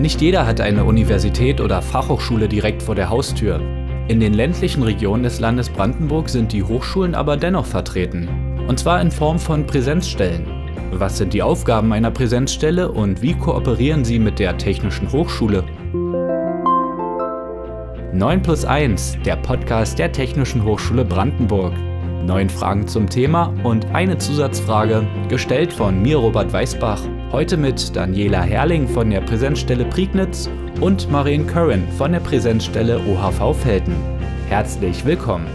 [0.00, 3.60] Nicht jeder hat eine Universität oder Fachhochschule direkt vor der Haustür.
[4.08, 8.64] In den ländlichen Regionen des Landes Brandenburg sind die Hochschulen aber dennoch vertreten.
[8.66, 10.46] Und zwar in Form von Präsenzstellen.
[10.90, 15.64] Was sind die Aufgaben einer Präsenzstelle und wie kooperieren sie mit der Technischen Hochschule?
[18.14, 21.74] 9 plus 1, der Podcast der Technischen Hochschule Brandenburg.
[22.30, 27.02] Neun Fragen zum Thema und eine Zusatzfrage, gestellt von mir, Robert Weißbach.
[27.32, 30.48] Heute mit Daniela Herrling von der Präsenzstelle Prignitz
[30.80, 33.96] und Marien Curran von der Präsenzstelle OHV Felten.
[34.48, 35.48] Herzlich willkommen.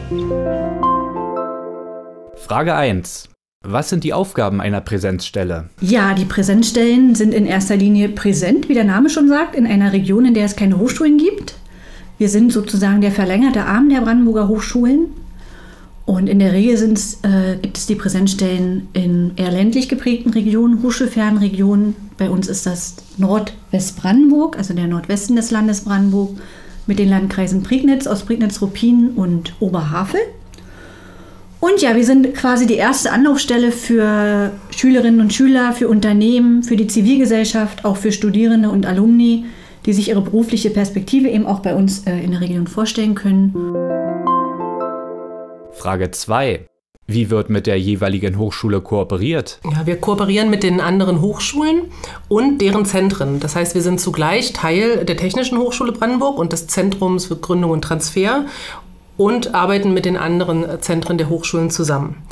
[2.36, 3.30] Frage 1.
[3.64, 5.70] Was sind die Aufgaben einer Präsenzstelle?
[5.80, 9.94] Ja, die Präsenzstellen sind in erster Linie präsent, wie der Name schon sagt, in einer
[9.94, 11.56] Region, in der es keine Hochschulen gibt.
[12.18, 15.25] Wir sind sozusagen der verlängerte Arm der Brandenburger Hochschulen.
[16.06, 16.76] Und in der Regel
[17.24, 21.96] äh, gibt es die Präsenzstellen in eher ländlich geprägten Regionen, hochschulfernen Regionen.
[22.18, 26.38] Bei uns ist das Nordwestbrandenburg, also der Nordwesten des Landes Brandenburg,
[26.86, 30.22] mit den Landkreisen Prignitz, Ostprignitz-Ruppin und Oberhavel.
[31.60, 36.76] Und ja, wir sind quasi die erste Anlaufstelle für Schülerinnen und Schüler, für Unternehmen, für
[36.76, 39.46] die Zivilgesellschaft, auch für Studierende und Alumni,
[39.88, 43.56] die sich ihre berufliche Perspektive eben auch bei uns äh, in der Region vorstellen können.
[45.76, 46.68] Frage 2.
[47.08, 49.60] Wie wird mit der jeweiligen Hochschule kooperiert?
[49.64, 51.92] Ja, wir kooperieren mit den anderen Hochschulen
[52.28, 53.40] und deren Zentren.
[53.40, 57.70] Das heißt, wir sind zugleich Teil der Technischen Hochschule Brandenburg und des Zentrums für Gründung
[57.72, 58.46] und Transfer
[59.18, 62.24] und arbeiten mit den anderen Zentren der Hochschulen zusammen.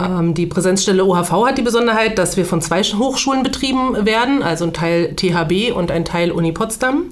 [0.00, 4.64] Ähm, die Präsenzstelle OHV hat die Besonderheit, dass wir von zwei Hochschulen betrieben werden, also
[4.64, 7.06] ein Teil THB und ein Teil Uni Potsdam.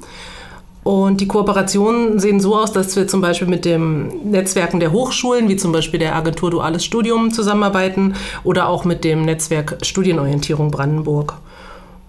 [0.85, 5.49] Und die Kooperationen sehen so aus, dass wir zum Beispiel mit den Netzwerken der Hochschulen,
[5.49, 11.35] wie zum Beispiel der Agentur Duales Studium, zusammenarbeiten oder auch mit dem Netzwerk Studienorientierung Brandenburg.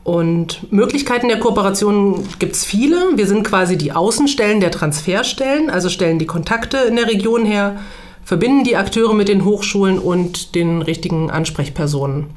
[0.03, 2.97] Und Möglichkeiten der Kooperation gibt es viele.
[3.16, 7.77] Wir sind quasi die Außenstellen der Transferstellen, also stellen die Kontakte in der Region her,
[8.25, 12.31] verbinden die Akteure mit den Hochschulen und den richtigen Ansprechpersonen.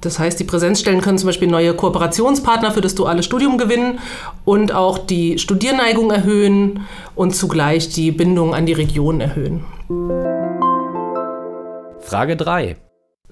[0.00, 3.98] Das heißt, die Präsenzstellen können zum Beispiel neue Kooperationspartner für das duale Studium gewinnen
[4.44, 9.64] und auch die Studierneigung erhöhen und zugleich die Bindung an die Region erhöhen.
[12.00, 12.76] Frage 3.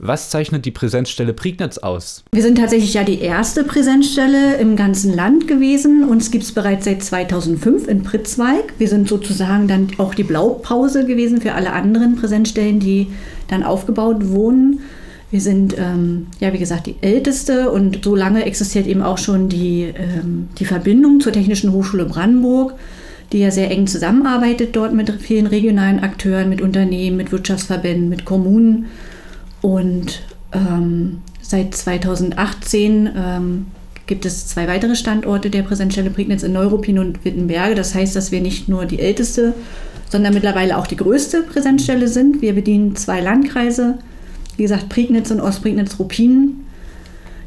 [0.01, 2.23] Was zeichnet die Präsenzstelle Prignitz aus?
[2.33, 6.05] Wir sind tatsächlich ja die erste Präsenzstelle im ganzen Land gewesen.
[6.05, 8.75] Uns gibt es bereits seit 2005 in Pritzweig.
[8.79, 13.09] Wir sind sozusagen dann auch die Blaupause gewesen für alle anderen Präsenzstellen, die
[13.49, 14.81] dann aufgebaut wurden.
[15.31, 19.49] Wir sind, ähm, ja, wie gesagt, die älteste und so lange existiert eben auch schon
[19.49, 22.75] die, ähm, die Verbindung zur Technischen Hochschule Brandenburg,
[23.33, 28.25] die ja sehr eng zusammenarbeitet dort mit vielen regionalen Akteuren, mit Unternehmen, mit Wirtschaftsverbänden, mit
[28.25, 28.87] Kommunen.
[29.61, 30.23] Und
[30.53, 33.67] ähm, seit 2018 ähm,
[34.07, 37.75] gibt es zwei weitere Standorte der Präsenzstelle Prignitz in Neuruppin und Wittenberge.
[37.75, 39.53] Das heißt, dass wir nicht nur die älteste,
[40.11, 42.41] sondern mittlerweile auch die größte Präsenzstelle sind.
[42.41, 43.99] Wir bedienen zwei Landkreise
[44.59, 46.65] wie gesagt, Prignitz und Ostprignitz-Ruppin.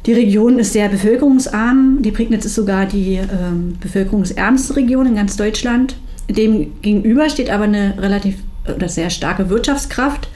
[0.06, 1.98] Die Region ist sehr bevölkerungsarm.
[2.00, 5.96] Die Prignitz ist sogar die ähm, bevölkerungsärmste Region in ganz Deutschland.
[6.28, 8.36] Dem gegenüber steht aber eine relativ
[8.74, 10.28] oder sehr starke Wirtschaftskraft.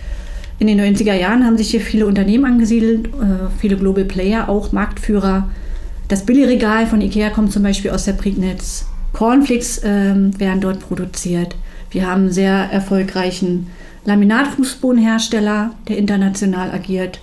[0.59, 4.71] In den 90er Jahren haben sich hier viele Unternehmen angesiedelt, äh, viele Global Player, auch
[4.71, 5.49] Marktführer.
[6.09, 8.87] Das Billigregal von Ikea kommt zum Beispiel aus der Prignitz.
[9.15, 11.57] Cornflakes äh, werden dort produziert.
[11.91, 13.69] Wir haben sehr erfolgreichen
[14.07, 17.21] Laminatfußbodenhersteller, der international agiert.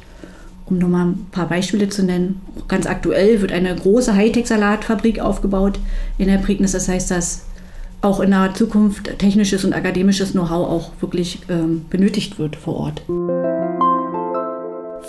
[0.65, 2.41] Um nur mal ein paar Beispiele zu nennen.
[2.67, 5.79] Ganz aktuell wird eine große Hightech-Salatfabrik aufgebaut
[6.17, 6.71] in der Prignitz.
[6.71, 7.45] Das heißt, dass
[8.01, 13.01] auch in naher Zukunft technisches und akademisches Know-how auch wirklich ähm, benötigt wird vor Ort.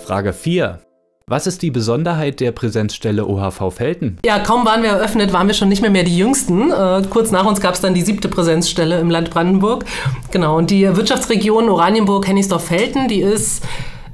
[0.05, 0.84] Frage 4.
[1.27, 4.19] Was ist die Besonderheit der Präsenzstelle OHV Felten?
[4.23, 6.69] Ja, kaum waren wir eröffnet, waren wir schon nicht mehr, mehr die Jüngsten.
[6.69, 9.85] Äh, kurz nach uns gab es dann die siebte Präsenzstelle im Land Brandenburg.
[10.29, 13.63] Genau, und die Wirtschaftsregion Oranienburg-Hennigsdorf-Felten, die ist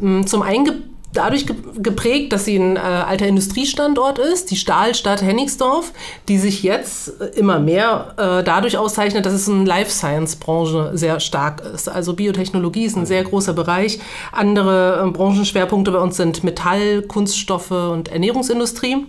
[0.01, 0.83] mh, zum einen
[1.13, 1.45] dadurch
[1.77, 5.91] geprägt, dass sie ein äh, alter Industriestandort ist, die Stahlstadt Hennigsdorf,
[6.27, 10.91] die sich jetzt äh, immer mehr äh, dadurch auszeichnet, dass es in Life Science Branche
[10.93, 11.89] sehr stark ist.
[11.89, 13.99] Also Biotechnologie ist ein sehr großer Bereich.
[14.31, 19.05] Andere äh, Branchenschwerpunkte bei uns sind Metall, Kunststoffe und Ernährungsindustrie.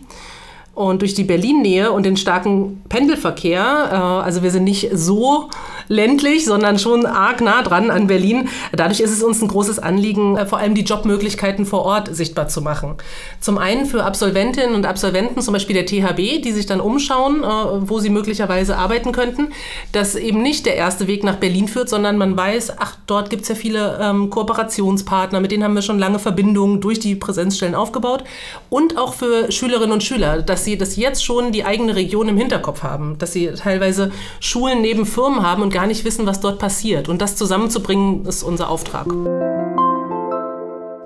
[0.75, 3.95] Und durch die Berlin-Nähe und den starken Pendelverkehr, äh,
[4.25, 5.51] also wir sind nicht so
[5.89, 8.49] ländlich, sondern schon arg nah dran an Berlin.
[8.73, 12.49] Dadurch ist es uns ein großes Anliegen, äh, vor allem die Jobmöglichkeiten vor Ort sichtbar
[12.49, 12.97] zu machen.
[13.41, 17.47] Zum einen für Absolventinnen und Absolventen, zum Beispiel der THB, die sich dann umschauen, äh,
[17.47, 19.49] wo sie möglicherweise arbeiten könnten,
[19.93, 23.43] dass eben nicht der erste Weg nach Berlin führt, sondern man weiß, ach, dort gibt
[23.43, 27.75] es ja viele ähm, Kooperationspartner, mit denen haben wir schon lange Verbindungen durch die Präsenzstellen
[27.75, 28.25] aufgebaut.
[28.71, 32.37] Und auch für Schülerinnen und Schüler, dass sie das jetzt schon die eigene Region im
[32.37, 36.59] Hinterkopf haben, dass sie teilweise Schulen neben Firmen haben und gar nicht wissen, was dort
[36.59, 37.09] passiert.
[37.09, 39.07] Und das zusammenzubringen, ist unser Auftrag.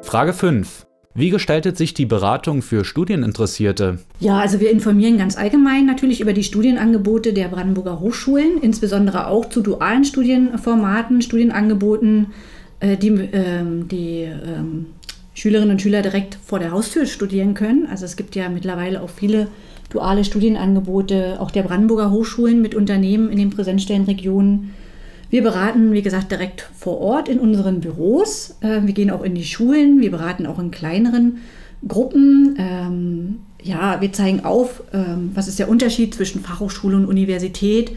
[0.02, 0.86] Frage 5.
[1.14, 4.00] Wie gestaltet sich die Beratung für Studieninteressierte?
[4.20, 9.46] Ja, also wir informieren ganz allgemein natürlich über die Studienangebote der Brandenburger Hochschulen, insbesondere auch
[9.46, 12.34] zu dualen Studienformaten, Studienangeboten,
[12.80, 14.86] äh, die, ähm, die ähm,
[15.32, 17.86] Schülerinnen und Schüler direkt vor der Haustür studieren können.
[17.90, 19.48] Also es gibt ja mittlerweile auch viele
[19.96, 24.74] duale Studienangebote, auch der Brandenburger Hochschulen mit Unternehmen in den Präsenzstellenregionen.
[25.30, 28.56] Wir beraten, wie gesagt, direkt vor Ort in unseren Büros.
[28.60, 30.00] Äh, wir gehen auch in die Schulen.
[30.00, 31.38] Wir beraten auch in kleineren
[31.86, 32.56] Gruppen.
[32.58, 37.90] Ähm, ja, wir zeigen auf, ähm, was ist der Unterschied zwischen Fachhochschule und Universität.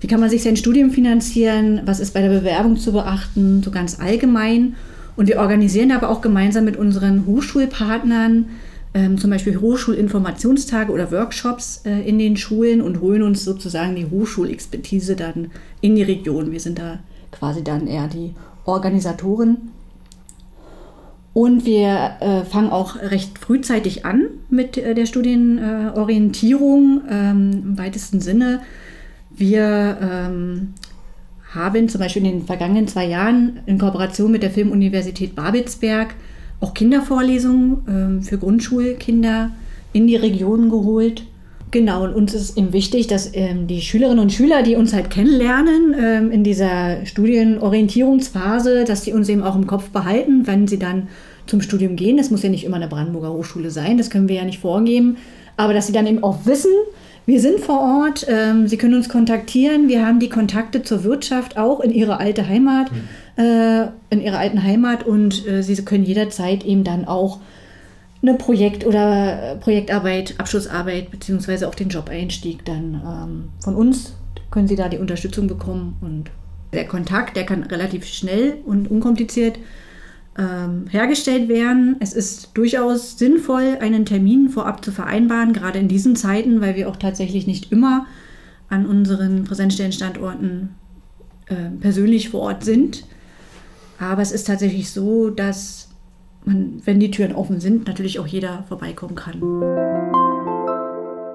[0.00, 1.82] Wie kann man sich sein Studium finanzieren?
[1.86, 3.62] Was ist bei der Bewerbung zu beachten?
[3.62, 4.74] So ganz allgemein.
[5.16, 8.46] Und wir organisieren aber auch gemeinsam mit unseren Hochschulpartnern
[8.94, 14.06] ähm, zum Beispiel Hochschulinformationstage oder Workshops äh, in den Schulen und holen uns sozusagen die
[14.06, 15.50] Hochschulexpertise dann
[15.80, 16.52] in die Region.
[16.52, 17.00] Wir sind da
[17.30, 19.72] quasi dann eher die Organisatoren.
[21.34, 28.20] Und wir äh, fangen auch recht frühzeitig an mit äh, der Studienorientierung ähm, im weitesten
[28.20, 28.60] Sinne.
[29.30, 30.74] Wir ähm,
[31.54, 36.14] haben zum Beispiel in den vergangenen zwei Jahren in Kooperation mit der Filmuniversität Babelsberg
[36.60, 39.50] auch Kindervorlesungen ähm, für Grundschulkinder
[39.92, 41.24] in die Region geholt.
[41.70, 45.10] Genau, und uns ist eben wichtig, dass ähm, die Schülerinnen und Schüler, die uns halt
[45.10, 50.78] kennenlernen ähm, in dieser Studienorientierungsphase, dass die uns eben auch im Kopf behalten, wenn sie
[50.78, 51.08] dann
[51.46, 52.16] zum Studium gehen.
[52.16, 55.18] Das muss ja nicht immer eine Brandenburger Hochschule sein, das können wir ja nicht vorgeben.
[55.56, 56.70] Aber dass sie dann eben auch wissen,
[57.26, 61.58] wir sind vor Ort, ähm, sie können uns kontaktieren, wir haben die Kontakte zur Wirtschaft
[61.58, 62.90] auch in ihre alte Heimat.
[62.90, 63.08] Mhm
[63.38, 67.38] äh, in ihrer alten Heimat und äh, sie können jederzeit eben dann auch
[68.20, 74.14] eine Projekt- oder Projektarbeit, Abschlussarbeit beziehungsweise auch den Job-Einstieg dann ähm, von uns
[74.50, 76.30] können sie da die Unterstützung bekommen und
[76.72, 79.58] der Kontakt, der kann relativ schnell und unkompliziert
[80.36, 81.96] ähm, hergestellt werden.
[82.00, 86.88] Es ist durchaus sinnvoll, einen Termin vorab zu vereinbaren, gerade in diesen Zeiten, weil wir
[86.88, 88.06] auch tatsächlich nicht immer
[88.68, 90.70] an unseren Präsenzstellenstandorten
[91.46, 93.04] äh, persönlich vor Ort sind.
[93.98, 95.88] Aber es ist tatsächlich so, dass
[96.44, 99.40] man, wenn die Türen offen sind, natürlich auch jeder vorbeikommen kann.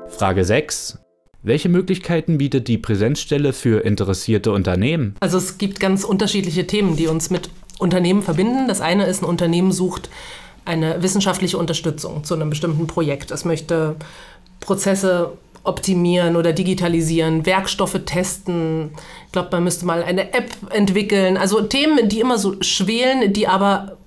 [0.08, 1.00] Frage 6.
[1.42, 5.16] Welche Möglichkeiten bietet die Präsenzstelle für interessierte Unternehmen?
[5.20, 7.50] Also es gibt ganz unterschiedliche Themen, die uns mit
[7.80, 8.70] Unternehmen verbinden.
[8.70, 10.10] Das eine ist, ein Unternehmen sucht
[10.64, 13.32] eine wissenschaftliche Unterstützung zu einem bestimmten Projekt.
[13.32, 13.98] Es möchte
[14.62, 15.34] Prozesse
[15.64, 18.92] optimieren oder digitalisieren, Werkstoffe testen.
[19.26, 21.38] Ich glaube, man müsste mal eine App entwickeln.
[21.38, 23.98] Also Themen, die immer so schwelen, die aber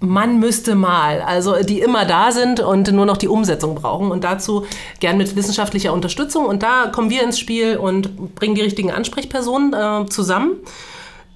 [0.00, 4.24] man müsste mal, also die immer da sind und nur noch die Umsetzung brauchen und
[4.24, 4.66] dazu
[4.98, 6.46] gern mit wissenschaftlicher Unterstützung.
[6.46, 10.56] Und da kommen wir ins Spiel und bringen die richtigen Ansprechpersonen äh, zusammen.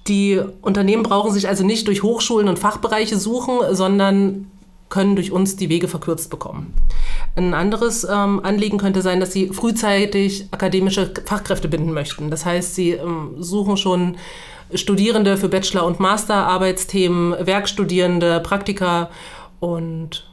[0.07, 4.51] Die Unternehmen brauchen sich also nicht durch Hochschulen und Fachbereiche suchen, sondern
[4.89, 6.73] können durch uns die Wege verkürzt bekommen.
[7.37, 12.31] Ein anderes ähm, Anliegen könnte sein, dass sie frühzeitig akademische Fachkräfte binden möchten.
[12.31, 14.17] Das heißt, sie ähm, suchen schon
[14.73, 19.11] Studierende für Bachelor- und Masterarbeitsthemen, Werkstudierende, Praktika
[19.59, 20.26] und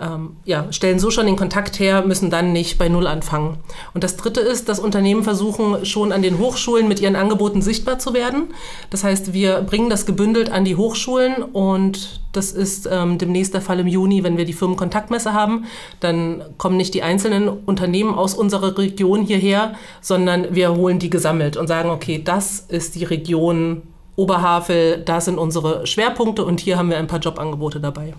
[0.00, 3.58] ähm, ja, stellen so schon den Kontakt her, müssen dann nicht bei Null anfangen.
[3.94, 7.98] Und das Dritte ist, dass Unternehmen versuchen, schon an den Hochschulen mit ihren Angeboten sichtbar
[7.98, 8.48] zu werden.
[8.90, 13.60] Das heißt, wir bringen das gebündelt an die Hochschulen und das ist ähm, demnächst der
[13.60, 15.64] Fall im Juni, wenn wir die Firmenkontaktmesse haben.
[16.00, 21.56] Dann kommen nicht die einzelnen Unternehmen aus unserer Region hierher, sondern wir holen die gesammelt
[21.56, 23.82] und sagen, okay, das ist die Region
[24.14, 28.14] Oberhavel, da sind unsere Schwerpunkte und hier haben wir ein paar Jobangebote dabei.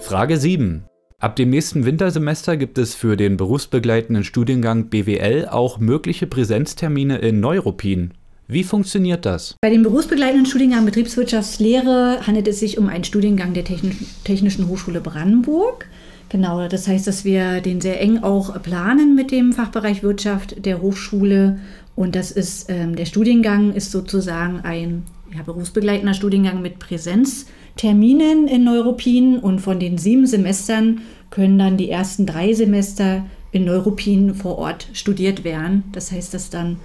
[0.00, 0.84] Frage 7.
[1.18, 7.40] Ab dem nächsten Wintersemester gibt es für den berufsbegleitenden Studiengang BWL auch mögliche Präsenztermine in
[7.40, 8.12] Neuruppin.
[8.48, 9.54] Wie funktioniert das?
[9.60, 15.86] Bei dem berufsbegleitenden Studiengang Betriebswirtschaftslehre handelt es sich um einen Studiengang der Technischen Hochschule Brandenburg.
[16.30, 20.80] Genau, das heißt, dass wir den sehr eng auch planen mit dem Fachbereich Wirtschaft der
[20.80, 21.60] Hochschule.
[21.94, 25.04] Und das ist, ähm, der Studiengang ist sozusagen ein
[25.36, 27.46] ja, berufsbegleitender Studiengang mit Präsenz.
[27.80, 33.64] Terminen in Neuruppin und von den sieben Semestern können dann die ersten drei Semester in
[33.64, 35.84] Neuruppin vor Ort studiert werden.
[35.92, 36.76] Das heißt, dass dann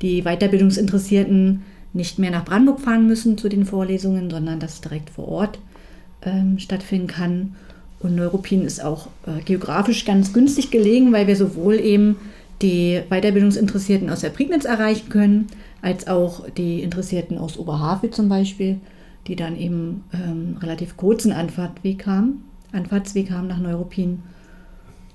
[0.00, 5.26] die Weiterbildungsinteressierten nicht mehr nach Brandenburg fahren müssen zu den Vorlesungen, sondern das direkt vor
[5.26, 5.58] Ort
[6.22, 7.56] ähm, stattfinden kann.
[7.98, 12.14] Und Neuruppin ist auch äh, geografisch ganz günstig gelegen, weil wir sowohl eben
[12.62, 15.48] die Weiterbildungsinteressierten aus der Prignitz erreichen können,
[15.82, 18.78] als auch die Interessierten aus Oberhavel zum Beispiel,
[19.26, 24.22] die dann eben ähm, relativ kurzen Anfahrtweg haben, Anfahrtsweg haben nach Neuruppin.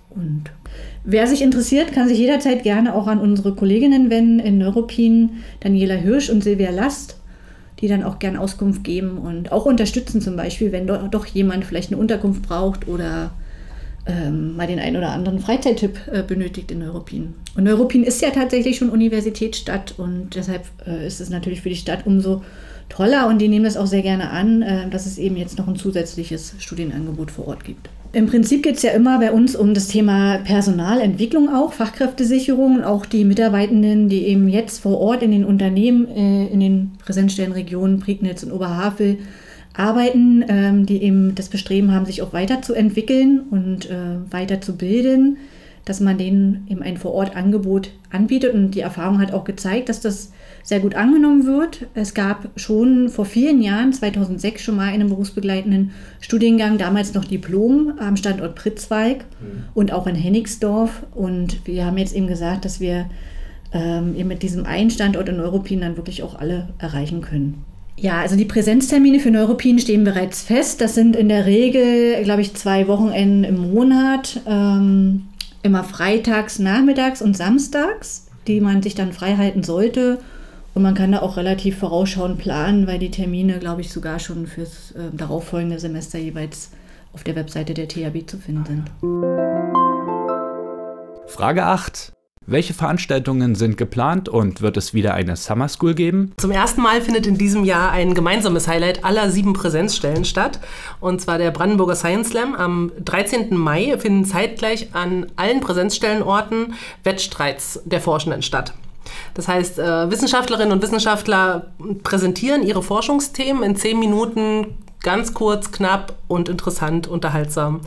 [0.09, 0.45] Und
[1.03, 5.93] wer sich interessiert, kann sich jederzeit gerne auch an unsere Kolleginnen wenden in Neuruppin, Daniela
[5.93, 7.19] Hirsch und Silvia Last
[7.79, 11.91] die dann auch gern Auskunft geben und auch unterstützen zum Beispiel, wenn doch jemand vielleicht
[11.91, 13.31] eine Unterkunft braucht oder
[14.09, 17.35] ähm, mal den einen oder anderen Freizeittipp äh, benötigt in Neuruppin.
[17.55, 21.75] Und Neuruppin ist ja tatsächlich schon Universitätsstadt und deshalb äh, ist es natürlich für die
[21.75, 22.41] Stadt umso
[22.89, 25.67] toller und die nehmen das auch sehr gerne an, äh, dass es eben jetzt noch
[25.67, 27.89] ein zusätzliches Studienangebot vor Ort gibt.
[28.11, 33.05] Im Prinzip geht es ja immer bei uns um das Thema Personalentwicklung auch, Fachkräftesicherung, auch
[33.05, 38.41] die Mitarbeitenden, die eben jetzt vor Ort in den Unternehmen, äh, in den Präsenzstellenregionen Prignitz
[38.41, 39.19] und Oberhavel
[39.73, 45.37] arbeiten, ähm, die eben das Bestreben haben, sich auch weiterzuentwickeln und äh, weiterzubilden,
[45.85, 48.53] dass man denen eben ein Vor-Ort-Angebot anbietet.
[48.53, 50.31] Und die Erfahrung hat auch gezeigt, dass das
[50.63, 51.87] sehr gut angenommen wird.
[51.93, 57.93] Es gab schon vor vielen Jahren, 2006 schon mal einen berufsbegleitenden Studiengang, damals noch Diplom
[57.99, 59.63] am Standort Pritzweig mhm.
[59.73, 61.05] und auch in Hennigsdorf.
[61.15, 63.09] Und wir haben jetzt eben gesagt, dass wir
[63.71, 67.65] ähm, eben mit diesem einen Standort in Europin dann wirklich auch alle erreichen können.
[68.01, 70.79] Ja, also die Präsenztermine für Neuropin stehen bereits fest.
[70.79, 74.39] Das sind in der Regel, glaube ich, zwei Wochenenden im Monat.
[74.45, 75.27] Ähm,
[75.63, 80.19] immer freitags, nachmittags und samstags, die man sich dann frei halten sollte.
[80.73, 84.47] Und man kann da auch relativ vorausschauend planen, weil die Termine, glaube ich, sogar schon
[84.47, 86.71] fürs äh, darauffolgende Semester jeweils
[87.11, 88.83] auf der Webseite der THB zu finden sind.
[91.27, 92.13] Frage 8.
[92.51, 96.31] Welche Veranstaltungen sind geplant und wird es wieder eine Summer School geben?
[96.37, 100.59] Zum ersten Mal findet in diesem Jahr ein gemeinsames Highlight aller sieben Präsenzstellen statt.
[100.99, 102.55] Und zwar der Brandenburger Science Slam.
[102.55, 103.55] Am 13.
[103.55, 108.73] Mai finden zeitgleich an allen Präsenzstellenorten Wettstreits der Forschenden statt.
[109.35, 111.67] Das heißt, äh, Wissenschaftlerinnen und Wissenschaftler
[112.01, 117.81] präsentieren ihre Forschungsthemen in zehn Minuten ganz kurz, knapp und interessant, unterhaltsam.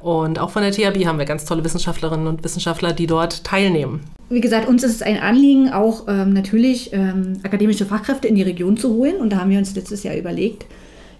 [0.00, 4.00] Und auch von der THB haben wir ganz tolle Wissenschaftlerinnen und Wissenschaftler, die dort teilnehmen.
[4.30, 8.42] Wie gesagt, uns ist es ein Anliegen, auch ähm, natürlich ähm, akademische Fachkräfte in die
[8.42, 9.16] Region zu holen.
[9.16, 10.64] Und da haben wir uns letztes Jahr überlegt,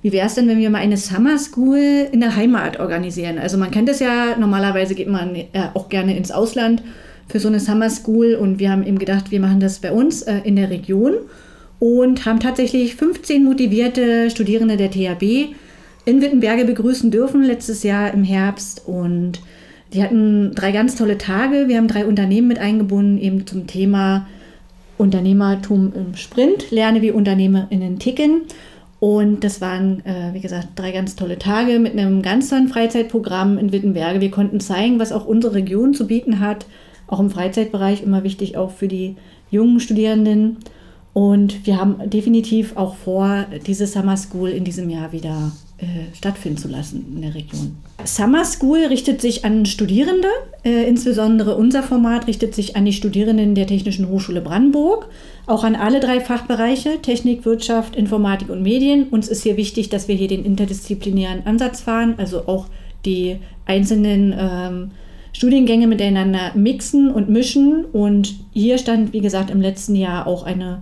[0.02, 3.38] wie wäre es denn, wenn wir mal eine Summer School in der Heimat organisieren?
[3.38, 6.82] Also man kennt es ja, normalerweise geht man äh, auch gerne ins Ausland
[7.28, 10.22] für so eine Summer School und wir haben eben gedacht, wir machen das bei uns
[10.22, 11.14] äh, in der Region
[11.78, 15.54] und haben tatsächlich 15 motivierte Studierende der THB
[16.04, 19.40] in Wittenberge begrüßen dürfen letztes Jahr im Herbst und
[19.92, 21.66] die hatten drei ganz tolle Tage.
[21.66, 24.26] Wir haben drei Unternehmen mit eingebunden, eben zum Thema
[24.98, 28.42] Unternehmertum im Sprint, lerne wie UnternehmerInnen ticken.
[29.00, 33.56] Und das waren, äh, wie gesagt, drei ganz tolle Tage mit einem ganz tollen Freizeitprogramm
[33.56, 34.20] in Wittenberge.
[34.20, 36.66] Wir konnten zeigen, was auch unsere Region zu bieten hat,
[37.06, 39.16] auch im Freizeitbereich immer wichtig, auch für die
[39.50, 40.58] jungen Studierenden.
[41.14, 46.58] Und wir haben definitiv auch vor, diese Summer School in diesem Jahr wieder äh, stattfinden
[46.58, 47.76] zu lassen in der Region.
[48.04, 50.28] Summer School richtet sich an Studierende,
[50.62, 55.08] äh, insbesondere unser Format richtet sich an die Studierenden der Technischen Hochschule Brandenburg,
[55.46, 59.08] auch an alle drei Fachbereiche, Technik, Wirtschaft, Informatik und Medien.
[59.08, 62.66] Uns ist hier wichtig, dass wir hier den interdisziplinären Ansatz fahren, also auch
[63.06, 64.90] die einzelnen ähm,
[65.32, 67.86] Studiengänge miteinander mixen und mischen.
[67.86, 70.80] Und hier stand, wie gesagt, im letzten Jahr auch eine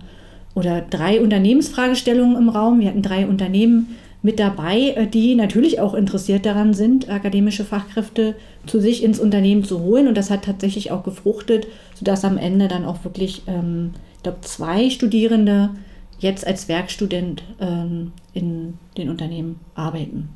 [0.55, 2.79] oder drei Unternehmensfragestellungen im Raum.
[2.81, 8.35] Wir hatten drei Unternehmen mit dabei, äh, die natürlich auch interessiert daran sind, akademische Fachkräfte
[8.65, 10.07] zu sich ins Unternehmen zu holen.
[10.07, 14.41] Und das hat tatsächlich auch gefruchtet, sodass am Ende dann auch wirklich, ähm, ich glaube,
[14.41, 15.71] zwei Studierende
[16.19, 20.29] jetzt als Werkstudent ähm, in den Unternehmen arbeiten.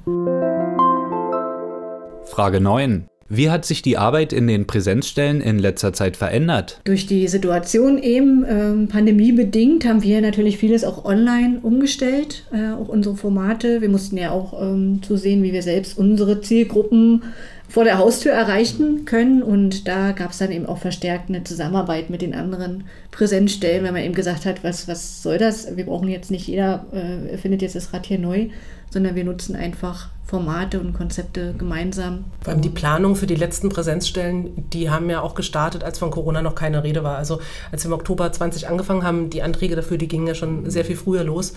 [2.26, 3.08] Frage 9.
[3.36, 6.80] Wie hat sich die Arbeit in den Präsenzstellen in letzter Zeit verändert?
[6.84, 12.90] Durch die Situation eben ähm, pandemiebedingt haben wir natürlich vieles auch online umgestellt, äh, auch
[12.90, 13.82] unsere Formate.
[13.82, 17.24] Wir mussten ja auch ähm, zusehen, wie wir selbst unsere Zielgruppen
[17.68, 19.42] vor der Haustür erreichen können.
[19.42, 23.94] Und da gab es dann eben auch verstärkt eine Zusammenarbeit mit den anderen Präsenzstellen, wenn
[23.94, 25.76] man eben gesagt hat, was, was soll das?
[25.76, 28.50] Wir brauchen jetzt nicht jeder, äh, findet jetzt das Rad hier neu,
[28.94, 32.26] sondern wir nutzen einfach Formate und Konzepte gemeinsam.
[32.42, 36.12] Vor allem die Planung für die letzten Präsenzstellen, die haben ja auch gestartet, als von
[36.12, 37.18] Corona noch keine Rede war.
[37.18, 37.40] Also
[37.72, 40.86] als wir im Oktober 20 angefangen haben, die Anträge dafür, die gingen ja schon sehr
[40.86, 41.54] viel früher los.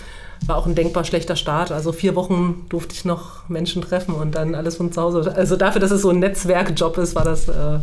[0.46, 1.72] War auch ein denkbar schlechter Start.
[1.72, 5.32] Also vier Wochen durfte ich noch Menschen treffen und dann alles von zu Hause.
[5.34, 7.48] Also dafür, dass es so ein Netzwerkjob ist, war das.
[7.48, 7.78] Äh,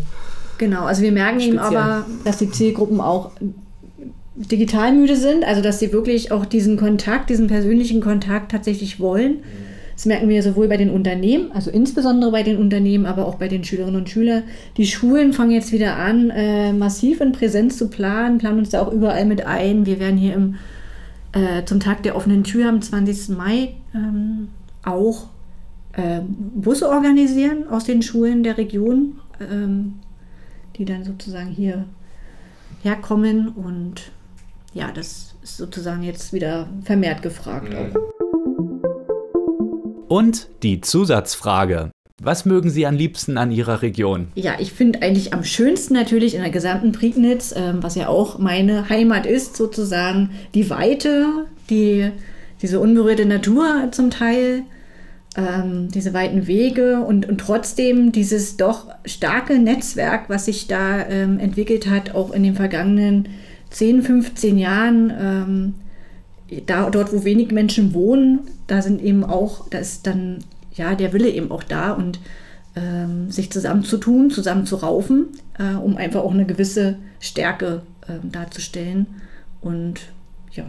[0.57, 1.65] genau, also wir merken speziell.
[1.65, 3.31] eben aber, dass die Zielgruppen auch
[4.35, 9.43] digital müde sind, also dass sie wirklich auch diesen Kontakt, diesen persönlichen Kontakt tatsächlich wollen.
[9.95, 13.47] Das merken wir sowohl bei den Unternehmen, also insbesondere bei den Unternehmen, aber auch bei
[13.47, 14.43] den Schülerinnen und Schülern.
[14.77, 18.81] Die Schulen fangen jetzt wieder an, äh, massiv in Präsenz zu planen, planen uns da
[18.81, 19.85] auch überall mit ein.
[19.85, 20.55] Wir werden hier im,
[21.33, 23.37] äh, zum Tag der offenen Tür am 20.
[23.37, 24.47] Mai ähm,
[24.83, 25.27] auch
[25.93, 29.99] äh, Busse organisieren aus den Schulen der Region, ähm,
[30.75, 31.85] die dann sozusagen hier
[32.81, 34.11] herkommen und
[34.73, 37.73] ja, das ist sozusagen jetzt wieder vermehrt gefragt.
[37.73, 37.95] Mhm.
[40.07, 41.91] Und die Zusatzfrage.
[42.21, 44.27] Was mögen Sie am liebsten an Ihrer Region?
[44.35, 48.37] Ja, ich finde eigentlich am schönsten natürlich in der gesamten Prignitz, ähm, was ja auch
[48.37, 52.11] meine Heimat ist, sozusagen die Weite, die,
[52.61, 54.63] diese unberührte Natur zum Teil,
[55.35, 61.39] ähm, diese weiten Wege und, und trotzdem dieses doch starke Netzwerk, was sich da ähm,
[61.39, 63.29] entwickelt hat, auch in den vergangenen
[63.73, 65.13] 10, 15 Jahren.
[65.19, 65.73] Ähm,
[66.65, 70.39] da, dort, wo wenig Menschen wohnen, da sind eben auch, da ist dann
[70.73, 72.19] ja der Wille eben auch da und
[72.75, 75.27] ähm, sich zusammenzutun, zusammen zu raufen,
[75.57, 79.07] äh, um einfach auch eine gewisse Stärke äh, darzustellen.
[79.61, 80.01] Und
[80.51, 80.65] ja,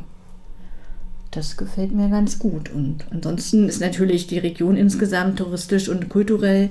[1.30, 2.70] das gefällt mir ganz gut.
[2.72, 6.70] Und ansonsten ist natürlich die Region insgesamt touristisch und kulturell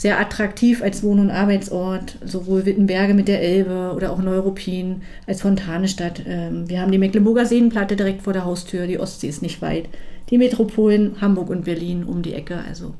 [0.00, 5.42] sehr attraktiv als Wohn- und Arbeitsort, sowohl Wittenberge mit der Elbe oder auch Neuruppin als
[5.42, 6.22] Fontanestadt.
[6.26, 9.90] Ähm, wir haben die Mecklenburger Seenplatte direkt vor der Haustür, die Ostsee ist nicht weit,
[10.30, 12.64] die Metropolen Hamburg und Berlin um die Ecke.
[12.66, 12.94] Also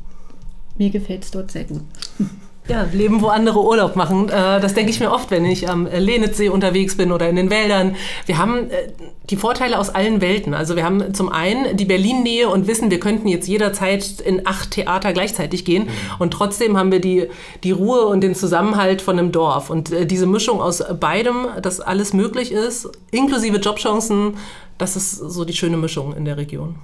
[0.77, 1.81] mir gefällt es dort sehr gut.
[2.69, 4.29] Ja, leben, wo andere Urlaub machen.
[4.29, 7.51] Äh, das denke ich mir oft, wenn ich am Lenitzsee unterwegs bin oder in den
[7.51, 7.97] Wäldern.
[8.27, 8.93] Wir haben äh,
[9.29, 10.55] die Vorteile aus allen Welten.
[10.55, 14.71] Also wir haben zum einen die Berlin-Nähe und wissen, wir könnten jetzt jederzeit in acht
[14.71, 15.85] Theater gleichzeitig gehen.
[15.85, 15.91] Mhm.
[16.21, 17.29] Und trotzdem haben wir die,
[17.65, 19.71] die Ruhe und den Zusammenhalt von einem Dorf.
[19.71, 24.37] Und äh, diese Mischung aus beidem, dass alles möglich ist, inklusive Jobchancen,
[24.79, 26.77] das ist so die schöne Mischung in der Region.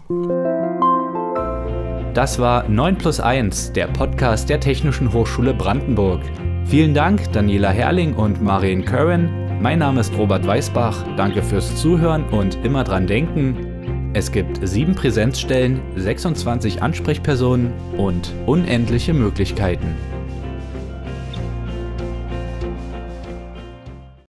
[2.16, 6.22] Das war 9 plus 1, der Podcast der Technischen Hochschule Brandenburg.
[6.64, 9.60] Vielen Dank, Daniela Herrling und Marion Curran.
[9.60, 11.04] Mein Name ist Robert Weißbach.
[11.18, 14.10] Danke fürs Zuhören und immer dran denken.
[14.14, 19.94] Es gibt sieben Präsenzstellen, 26 Ansprechpersonen und unendliche Möglichkeiten.